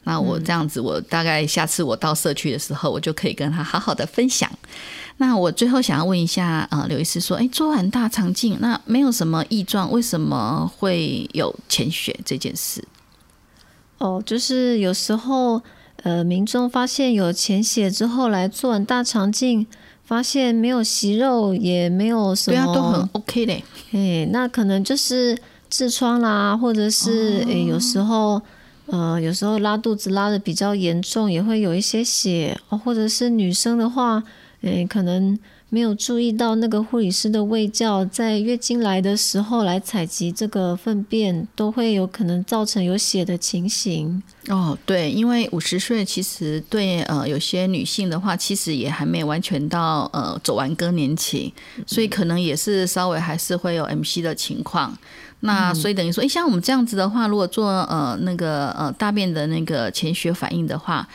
[0.04, 4.48] 那我这样子，我大概下次我到社区的时候，我就可以跟他好好的分享。
[5.20, 12.84] 那我最后想要问一下，呃，刘医师说，哎，做完大肠镜，那没有什么异状，为什么会有潜血这件事？
[13.98, 15.60] 哦，就是有时候，
[16.04, 19.66] 呃，民众发现有潜血之后来做完大肠镜，
[20.04, 23.64] 发现没有息肉，也没有什么，对啊，都很 OK 嘞。
[23.90, 25.36] 哎，那可能就是
[25.68, 28.40] 痔疮啦，或者是诶，有时候，
[28.86, 34.22] 呃，有时候拉肚子拉的比较严重，也会有一些血，或者是女生的话。
[34.62, 35.38] 诶，可能
[35.68, 44.20] 没有注意到那个护理师的卫教，在月经来的时候来采集这个粪便，都会有可能造成有血的情形。
[44.48, 51.54] 哦，对，因为五十岁其实对呃有些女性的话，其实也还没完全到呃走完更年期，
[51.86, 54.96] 所以可能也是稍微还是会有 M C 的情况。
[55.40, 61.06] 那所以等于说，诶，像我们这样子的话，如果做呃那个呃大便的那个潜血反应的话。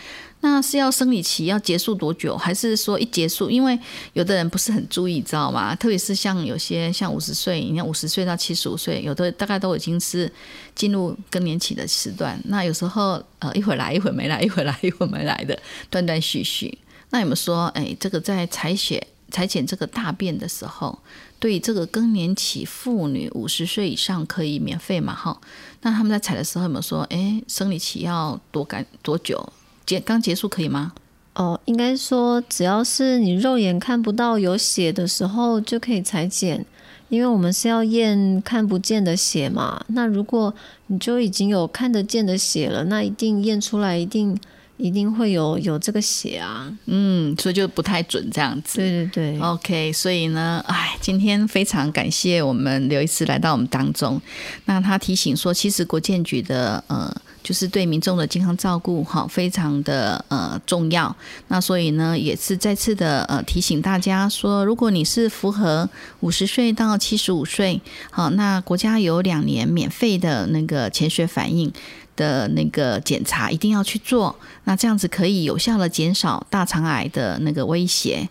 [0.46, 3.50] 那是要生理期要结束多久，还是说一结束？
[3.50, 3.80] 因为
[4.12, 5.74] 有的人不是很注意，知道吗？
[5.74, 10.30] 特别是像有些像五十岁，你看五十岁到七十五岁，有的大概都已经是
[10.76, 12.38] 进入更年期的时段。
[12.44, 15.58] 那有时候呃一会儿来一会儿没来，一会儿来一会儿没来的，
[15.90, 16.78] 断断续续。
[17.12, 21.00] 那有没有说，哎，这个在采血采检这个大便的时候，
[21.40, 25.16] 对这个更年期妇女五十岁以上可以免费嘛？
[25.16, 25.40] 哈，
[25.84, 29.54] 那他们在采的时候有没有说，哎，生理期要多干多久？
[29.86, 30.94] 结刚结束可以吗？
[31.36, 36.66] 哦，应该说只要是你肉眼看不到有血的时候就可以裁剪，
[37.10, 39.84] 因为我们是要验看不见的血嘛。
[39.88, 40.54] 那如果
[40.88, 44.40] 你就已经有看得见的血了，那一定验出来一定。
[44.84, 48.80] 一定会有有这个血啊，嗯，所以就不太准这样子。
[48.80, 54.22] 对对对，OK，所以呢，哎，今天非常感谢我们刘医师来到我们当中。
[54.66, 57.10] 那他提醒说，其实国建局的呃，
[57.42, 61.16] 就是对民众的健康照顾哈，非常的呃重要。
[61.48, 67.80] 那所以呢，也是再次的呃提醒大家说，如果你是符合五十岁到七十五岁，
[68.12, 71.72] 好，那国家有两年免费的那个潜血反应。
[72.16, 74.36] 的那个检查一定要去做，
[74.66, 78.28] 那这样子可以有效的减少大肠癌的那个威胁。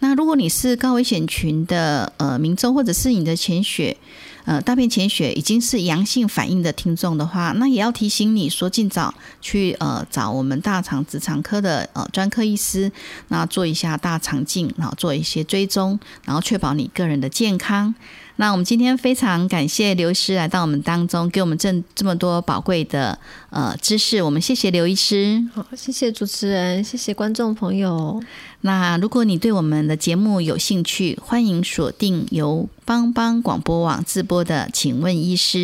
[0.00, 3.96] 那如果你是高危险群的呃民众，或者是你的潜血
[4.44, 12.90] 呃大便潜血已经是阳性反应的听众的话，那也要提醒你说尽早去呃找我们大肠直肠科的呃专科医师，
[13.28, 17.94] 那做一下大肠镜，然后做一些追踪，然后确保你个人的健康。
[18.36, 23.16] 那我们今天非常感谢刘医师来到我们当中，给我们这这么多宝贵的
[23.50, 24.20] 呃知识。
[24.20, 28.20] 我们谢谢刘医师，好，谢谢主持人，谢谢观众朋友。
[28.62, 35.58] 那如果你对我们的节目有兴趣，欢迎锁定由帮帮广播网直播的《请问医师》。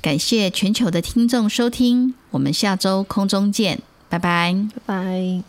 [0.00, 4.54] 感谢全球的听众收听，我们下周空中见，拜拜，
[4.84, 5.42] 拜拜。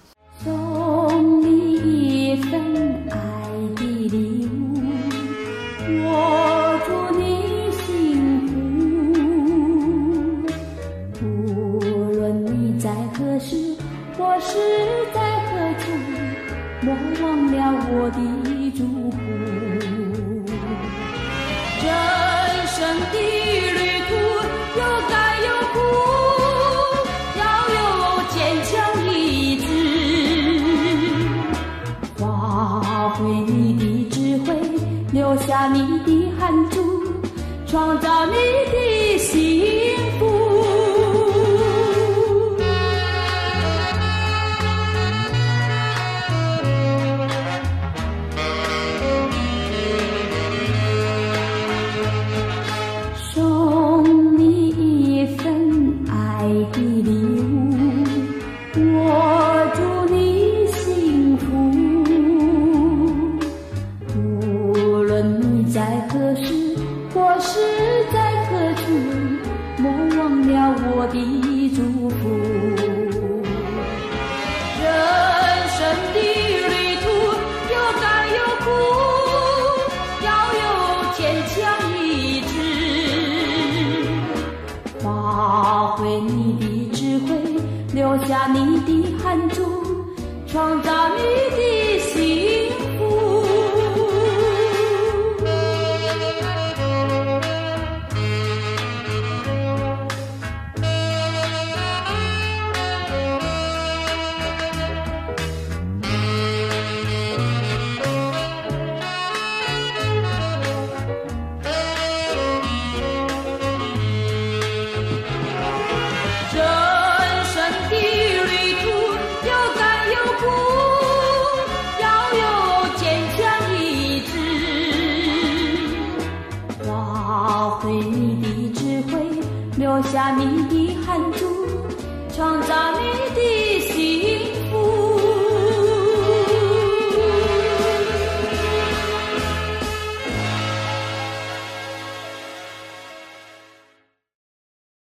[17.98, 18.55] 我的